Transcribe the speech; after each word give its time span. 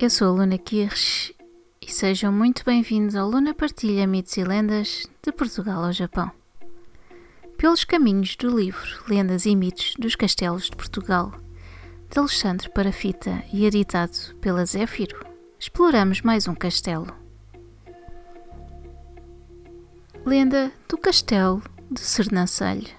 Eu 0.00 0.10
sou 0.10 0.28
a 0.28 0.30
Luna 0.30 0.58
Kirsch 0.58 1.32
e 1.80 1.90
sejam 1.90 2.32
muito 2.32 2.64
bem-vindos 2.64 3.14
ao 3.14 3.28
Luna 3.28 3.54
Partilha 3.54 4.06
Mitos 4.06 4.36
e 4.36 4.44
Lendas 4.44 5.06
de 5.22 5.30
Portugal 5.32 5.84
ao 5.84 5.92
Japão. 5.92 6.30
Pelos 7.56 7.84
caminhos 7.84 8.34
do 8.36 8.56
livro 8.56 9.04
Lendas 9.08 9.46
e 9.46 9.54
Mitos 9.54 9.94
dos 9.98 10.16
Castelos 10.16 10.64
de 10.64 10.76
Portugal, 10.76 11.32
de 12.10 12.18
Alexandre 12.18 12.68
Parafita 12.70 13.44
e 13.52 13.64
editado 13.64 14.34
pela 14.40 14.64
Zéfiro, 14.64 15.24
exploramos 15.58 16.22
mais 16.22 16.48
um 16.48 16.54
castelo. 16.54 17.14
Lenda 20.26 20.72
do 20.88 20.98
Castelo 20.98 21.62
de 21.90 22.00
Sernancelho. 22.00 22.90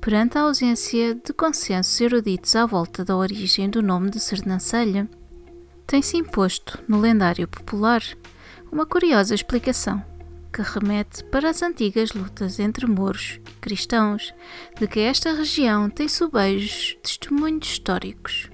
Perante 0.00 0.38
a 0.38 0.42
ausência 0.42 1.14
de 1.14 1.32
consensos 1.32 2.00
eruditos 2.00 2.56
à 2.56 2.64
volta 2.64 3.04
da 3.04 3.16
origem 3.16 3.68
do 3.68 3.82
nome 3.82 4.10
de 4.10 4.18
Sernancelho, 4.18 5.08
tem-se 5.90 6.16
imposto 6.16 6.78
no 6.86 7.00
lendário 7.00 7.48
popular 7.48 8.00
uma 8.70 8.86
curiosa 8.86 9.34
explicação 9.34 10.00
que 10.52 10.62
remete 10.62 11.24
para 11.24 11.50
as 11.50 11.62
antigas 11.62 12.12
lutas 12.12 12.60
entre 12.60 12.86
mouros 12.86 13.40
e 13.44 13.52
cristãos, 13.60 14.32
de 14.78 14.86
que 14.86 15.00
esta 15.00 15.32
região 15.32 15.90
tem 15.90 16.06
subejos 16.06 16.96
testemunhos 17.02 17.66
históricos. 17.66 18.48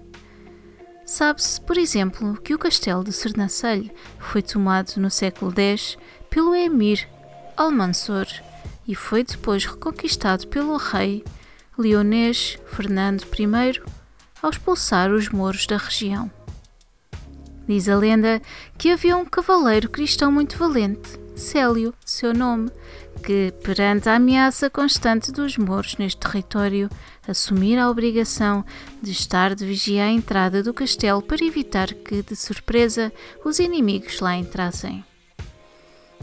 Sabe-se, 1.04 1.60
por 1.60 1.76
exemplo, 1.76 2.40
que 2.40 2.54
o 2.54 2.58
castelo 2.58 3.04
de 3.04 3.12
Sernancelho 3.12 3.90
foi 4.18 4.40
tomado 4.40 4.96
no 4.96 5.10
século 5.10 5.52
X 5.54 5.98
pelo 6.30 6.54
emir 6.54 7.06
Almansor 7.54 8.26
e 8.88 8.94
foi 8.94 9.22
depois 9.22 9.66
reconquistado 9.66 10.46
pelo 10.48 10.78
rei 10.78 11.22
leonês 11.76 12.58
Fernando 12.66 13.26
I 13.38 13.82
ao 14.40 14.48
expulsar 14.48 15.12
os 15.12 15.28
mouros 15.28 15.66
da 15.66 15.76
região. 15.76 16.30
Diz 17.68 17.88
a 17.88 17.96
lenda 17.96 18.40
que 18.78 18.90
havia 18.90 19.16
um 19.16 19.24
cavaleiro 19.24 19.88
cristão 19.88 20.30
muito 20.30 20.56
valente, 20.56 21.18
Célio, 21.34 21.92
seu 22.04 22.32
nome, 22.32 22.70
que, 23.22 23.52
perante 23.62 24.08
a 24.08 24.14
ameaça 24.14 24.70
constante 24.70 25.32
dos 25.32 25.58
mouros 25.58 25.96
neste 25.98 26.18
território, 26.18 26.88
assumira 27.26 27.82
a 27.82 27.90
obrigação 27.90 28.64
de 29.02 29.10
estar 29.10 29.54
de 29.54 29.66
vigia 29.66 30.04
à 30.04 30.08
entrada 30.08 30.62
do 30.62 30.72
castelo 30.72 31.20
para 31.20 31.44
evitar 31.44 31.92
que, 31.92 32.22
de 32.22 32.36
surpresa, 32.36 33.12
os 33.44 33.58
inimigos 33.58 34.20
lá 34.20 34.36
entrassem. 34.36 35.04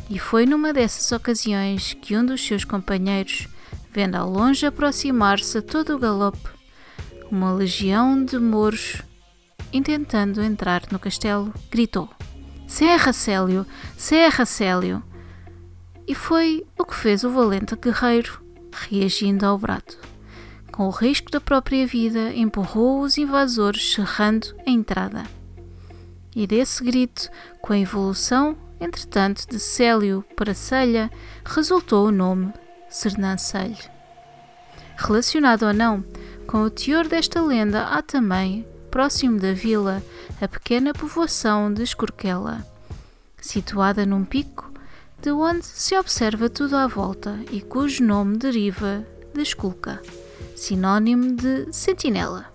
E 0.09 0.17
foi 0.17 0.45
numa 0.45 0.73
dessas 0.73 1.11
ocasiões 1.11 1.93
que 1.93 2.15
um 2.15 2.25
dos 2.25 2.45
seus 2.45 2.63
companheiros, 2.63 3.47
vendo 3.91 4.15
ao 4.15 4.29
longe 4.29 4.65
aproximar-se 4.65 5.57
a 5.57 5.61
todo 5.61 5.95
o 5.95 5.99
galope 5.99 6.53
uma 7.33 7.51
legião 7.51 8.23
de 8.23 8.37
mouros 8.37 9.01
intentando 9.73 10.41
entrar 10.41 10.83
no 10.91 10.99
castelo, 10.99 11.53
gritou: 11.69 12.07
Serra, 12.67 13.11
Célio! 13.11 13.65
Serra, 13.97 14.45
Célio! 14.45 15.03
E 16.07 16.13
foi 16.13 16.65
o 16.77 16.85
que 16.85 16.95
fez 16.95 17.23
o 17.23 17.31
valente 17.31 17.75
guerreiro, 17.75 18.41
reagindo 18.71 19.45
ao 19.45 19.57
brado. 19.57 19.95
Com 20.71 20.87
o 20.87 20.91
risco 20.91 21.31
da 21.31 21.39
própria 21.39 21.85
vida, 21.85 22.33
empurrou 22.33 23.01
os 23.01 23.17
invasores, 23.17 23.93
cerrando 23.93 24.55
a 24.65 24.69
entrada. 24.69 25.23
E 26.35 26.47
desse 26.47 26.83
grito, 26.83 27.29
com 27.61 27.73
a 27.73 27.79
evolução, 27.79 28.57
entretanto, 28.79 29.47
de 29.47 29.59
Célio 29.59 30.25
para 30.35 30.53
Celha, 30.53 31.11
resultou 31.45 32.07
o 32.07 32.11
nome 32.11 32.51
Sernancelho. 32.89 33.77
Relacionado 34.97 35.63
ou 35.63 35.73
não, 35.73 36.03
com 36.47 36.63
o 36.63 36.69
teor 36.69 37.07
desta 37.07 37.41
lenda 37.41 37.83
há 37.85 38.01
também 38.01 38.65
próximo 38.93 39.39
da 39.39 39.53
vila, 39.53 40.03
a 40.39 40.47
pequena 40.47 40.93
povoação 40.93 41.73
de 41.73 41.81
Escorquela, 41.81 42.63
situada 43.41 44.05
num 44.05 44.23
pico 44.23 44.71
de 45.19 45.31
onde 45.31 45.65
se 45.65 45.97
observa 45.97 46.47
tudo 46.47 46.77
à 46.77 46.85
volta 46.85 47.39
e 47.49 47.59
cujo 47.59 48.03
nome 48.03 48.37
deriva 48.37 49.03
de 49.33 49.41
Esculca, 49.41 49.99
sinónimo 50.55 51.35
de 51.35 51.73
sentinela. 51.73 52.45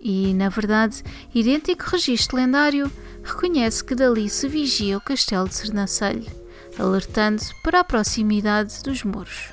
E, 0.00 0.32
na 0.34 0.50
verdade, 0.50 1.02
idêntico 1.34 1.90
registro 1.90 2.36
lendário 2.36 2.88
reconhece 3.24 3.82
que 3.82 3.96
dali 3.96 4.30
se 4.30 4.46
vigia 4.46 4.98
o 4.98 5.00
castelo 5.00 5.48
de 5.48 5.56
Sernancelho, 5.56 6.30
alertando 6.78 7.42
para 7.64 7.80
a 7.80 7.84
proximidade 7.84 8.84
dos 8.84 9.02
muros, 9.02 9.52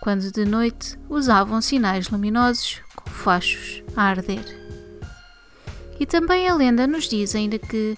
quando 0.00 0.32
de 0.32 0.46
noite 0.46 0.98
usavam 1.06 1.60
sinais 1.60 2.08
luminosos 2.08 2.80
com 2.96 3.10
fachos 3.10 3.82
a 3.94 4.04
arder. 4.04 4.65
E 5.98 6.06
também 6.06 6.48
a 6.48 6.54
lenda 6.54 6.86
nos 6.86 7.08
diz 7.08 7.34
ainda 7.34 7.58
que 7.58 7.96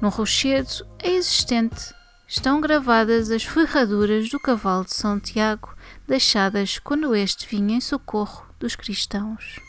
no 0.00 0.08
rochedo 0.08 0.86
existente 1.02 1.94
estão 2.26 2.60
gravadas 2.60 3.30
as 3.30 3.44
ferraduras 3.44 4.28
do 4.28 4.40
cavalo 4.40 4.84
de 4.84 4.94
São 4.94 5.20
Tiago, 5.20 5.74
deixadas 6.06 6.78
quando 6.78 7.14
este 7.14 7.46
vinha 7.46 7.76
em 7.76 7.80
socorro 7.80 8.46
dos 8.58 8.74
cristãos. 8.74 9.60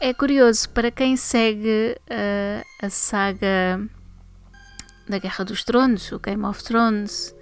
É 0.00 0.14
curioso 0.14 0.70
para 0.70 0.90
quem 0.90 1.16
segue 1.16 1.96
uh, 2.10 2.86
a 2.86 2.88
saga 2.88 3.86
da 5.08 5.18
Guerra 5.18 5.44
dos 5.44 5.62
Tronos, 5.64 6.10
o 6.12 6.18
Game 6.18 6.44
of 6.44 6.64
Thrones, 6.64 7.34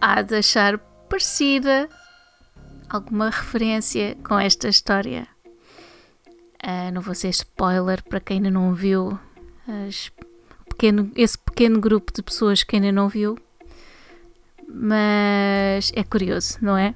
há 0.00 0.22
de 0.22 0.36
achar 0.36 0.78
parecida 1.08 1.88
alguma 2.88 3.30
referência 3.30 4.16
com 4.24 4.38
esta 4.38 4.68
história. 4.68 5.35
Uh, 6.66 6.92
não 6.92 7.00
vou 7.00 7.14
ser 7.14 7.28
spoiler 7.28 8.02
para 8.02 8.18
quem 8.18 8.38
ainda 8.38 8.50
não 8.50 8.74
viu, 8.74 9.16
pequeno, 10.68 11.12
esse 11.14 11.38
pequeno 11.38 11.80
grupo 11.80 12.12
de 12.12 12.22
pessoas 12.22 12.64
que 12.64 12.74
ainda 12.74 12.90
não 12.90 13.08
viu, 13.08 13.38
mas 14.68 15.92
é 15.94 16.02
curioso, 16.02 16.58
não 16.60 16.76
é? 16.76 16.92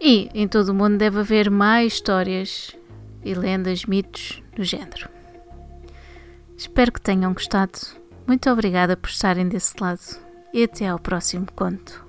E 0.00 0.30
em 0.32 0.46
todo 0.46 0.68
o 0.68 0.74
mundo 0.74 0.96
deve 0.96 1.18
haver 1.18 1.50
mais 1.50 1.94
histórias 1.94 2.76
e 3.24 3.34
lendas, 3.34 3.84
mitos 3.84 4.40
do 4.54 4.62
género. 4.62 5.08
Espero 6.56 6.92
que 6.92 7.00
tenham 7.00 7.32
gostado. 7.32 7.78
Muito 8.28 8.48
obrigada 8.48 8.96
por 8.96 9.10
estarem 9.10 9.48
desse 9.48 9.74
lado 9.80 10.00
e 10.54 10.62
até 10.62 10.86
ao 10.86 10.98
próximo 10.98 11.46
conto. 11.54 12.06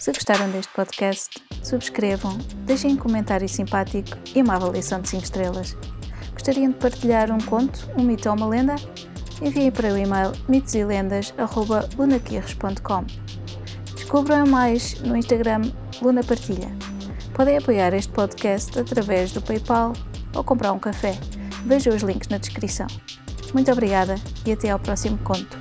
Se 0.00 0.12
gostaram 0.12 0.50
deste 0.50 0.72
podcast, 0.72 1.42
subscrevam, 1.62 2.38
deixem 2.64 2.92
um 2.92 2.96
comentário 2.96 3.48
simpático 3.48 4.16
e 4.34 4.40
uma 4.40 4.54
avaliação 4.54 5.00
de 5.00 5.08
5 5.08 5.24
estrelas. 5.24 5.76
Gostariam 6.36 6.70
de 6.70 6.76
partilhar 6.76 7.32
um 7.32 7.38
conto, 7.38 7.88
um 7.96 8.02
mito 8.02 8.28
ou 8.28 8.36
uma 8.36 8.46
lenda? 8.46 8.76
Enviem 9.40 9.70
para 9.70 9.90
o 9.92 9.96
e-mail 9.96 10.32
mitoselendas.lunaquirres.com 10.48 13.04
Descubram 13.94 14.46
mais 14.46 15.00
no 15.00 15.16
Instagram 15.16 15.62
Luna 16.02 16.22
Partilha. 16.22 16.68
Podem 17.34 17.56
apoiar 17.56 17.94
este 17.94 18.12
podcast 18.12 18.78
através 18.78 19.32
do 19.32 19.40
PayPal 19.40 19.94
ou 20.34 20.44
comprar 20.44 20.72
um 20.72 20.78
café. 20.78 21.18
Vejam 21.64 21.96
os 21.96 22.02
links 22.02 22.28
na 22.28 22.36
descrição. 22.36 22.86
Muito 23.54 23.72
obrigada 23.72 24.16
e 24.44 24.52
até 24.52 24.68
ao 24.70 24.78
próximo 24.78 25.16
conto. 25.24 25.56